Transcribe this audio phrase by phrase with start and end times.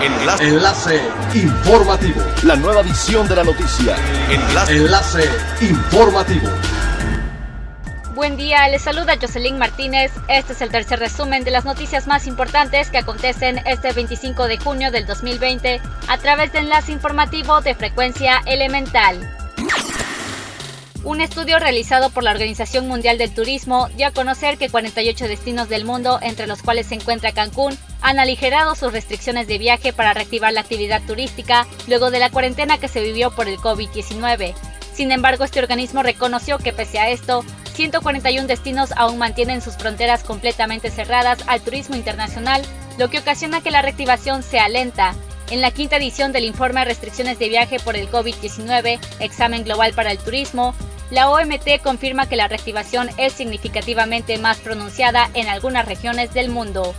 [0.00, 0.44] Enlace.
[0.44, 1.00] Enlace
[1.34, 2.22] informativo.
[2.44, 3.96] La nueva edición de la noticia.
[4.30, 4.76] Enlace.
[4.76, 5.24] Enlace
[5.60, 6.48] informativo.
[8.14, 10.12] Buen día, les saluda Jocelyn Martínez.
[10.28, 14.58] Este es el tercer resumen de las noticias más importantes que acontecen este 25 de
[14.58, 19.18] junio del 2020 a través de enlace informativo de frecuencia elemental.
[21.02, 25.68] Un estudio realizado por la Organización Mundial del Turismo dio a conocer que 48 destinos
[25.68, 30.14] del mundo, entre los cuales se encuentra Cancún, han aligerado sus restricciones de viaje para
[30.14, 34.54] reactivar la actividad turística luego de la cuarentena que se vivió por el COVID-19.
[34.92, 40.24] Sin embargo, este organismo reconoció que pese a esto, 141 destinos aún mantienen sus fronteras
[40.24, 42.62] completamente cerradas al turismo internacional,
[42.98, 45.14] lo que ocasiona que la reactivación sea lenta.
[45.50, 50.10] En la quinta edición del informe Restricciones de viaje por el COVID-19, examen global para
[50.10, 50.74] el turismo,
[51.10, 56.94] la OMT confirma que la reactivación es significativamente más pronunciada en algunas regiones del mundo.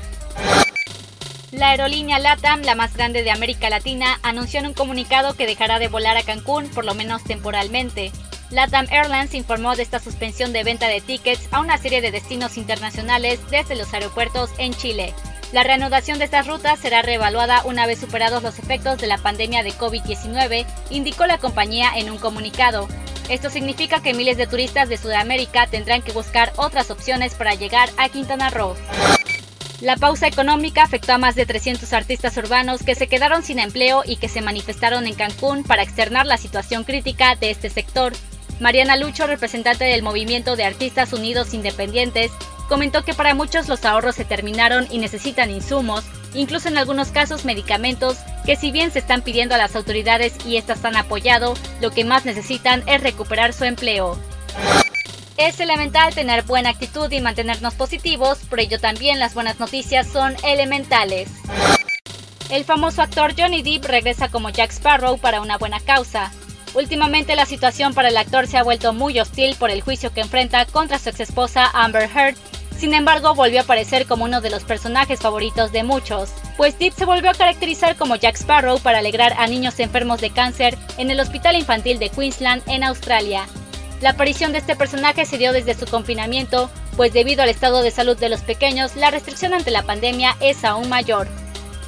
[1.51, 5.79] La aerolínea LATAM, la más grande de América Latina, anunció en un comunicado que dejará
[5.79, 8.11] de volar a Cancún, por lo menos temporalmente.
[8.51, 12.55] LATAM Airlines informó de esta suspensión de venta de tickets a una serie de destinos
[12.57, 15.15] internacionales desde los aeropuertos en Chile.
[15.51, 19.63] La reanudación de estas rutas será reevaluada una vez superados los efectos de la pandemia
[19.63, 22.87] de COVID-19, indicó la compañía en un comunicado.
[23.27, 27.89] Esto significa que miles de turistas de Sudamérica tendrán que buscar otras opciones para llegar
[27.97, 28.75] a Quintana Roo.
[29.81, 34.03] La pausa económica afectó a más de 300 artistas urbanos que se quedaron sin empleo
[34.05, 38.11] y que se manifestaron en Cancún para externar la situación crítica de este sector.
[38.59, 42.29] Mariana Lucho, representante del Movimiento de Artistas Unidos Independientes,
[42.67, 47.45] comentó que para muchos los ahorros se terminaron y necesitan insumos, incluso en algunos casos
[47.45, 51.91] medicamentos, que si bien se están pidiendo a las autoridades y estas han apoyado, lo
[51.91, 54.19] que más necesitan es recuperar su empleo.
[55.39, 60.35] Es elemental tener buena actitud y mantenernos positivos, por ello también las buenas noticias son
[60.43, 61.29] elementales.
[62.49, 66.33] El famoso actor Johnny Depp regresa como Jack Sparrow para una buena causa.
[66.73, 70.19] Últimamente la situación para el actor se ha vuelto muy hostil por el juicio que
[70.19, 72.35] enfrenta contra su exesposa Amber Heard.
[72.77, 76.97] Sin embargo, volvió a aparecer como uno de los personajes favoritos de muchos, pues Depp
[76.97, 81.11] se volvió a caracterizar como Jack Sparrow para alegrar a niños enfermos de cáncer en
[81.11, 83.47] el Hospital Infantil de Queensland en Australia.
[84.01, 87.91] La aparición de este personaje se dio desde su confinamiento, pues debido al estado de
[87.91, 91.27] salud de los pequeños, la restricción ante la pandemia es aún mayor.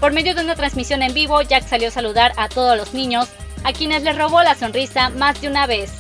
[0.02, 3.30] Por medio de una transmisión en vivo, Jack salió a saludar a todos los niños,
[3.64, 5.92] a quienes les robó la sonrisa más de una vez.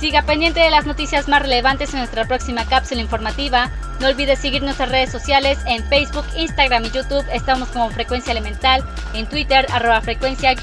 [0.00, 3.70] Siga pendiente de las noticias más relevantes en nuestra próxima cápsula informativa.
[4.00, 7.24] No olvides seguir nuestras redes sociales en Facebook, Instagram y YouTube.
[7.32, 8.84] Estamos como Frecuencia Elemental,
[9.14, 10.56] en Twitter, arroba frecuencia-e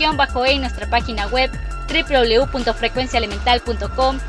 [0.52, 1.50] y nuestra página web
[1.88, 4.20] www.frecuenciaelemental.com.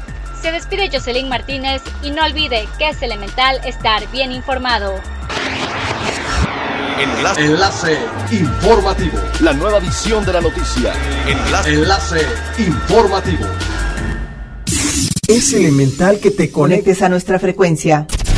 [0.41, 4.94] Se despide Jocelyn Martínez y no olvide que es elemental estar bien informado.
[6.98, 7.44] Enlace.
[7.44, 7.98] Enlace
[8.31, 9.19] informativo.
[9.41, 10.94] La nueva edición de la noticia.
[11.26, 11.75] Enlace.
[11.75, 12.26] Enlace
[12.59, 13.44] informativo.
[15.26, 18.06] Es elemental que te conectes a nuestra frecuencia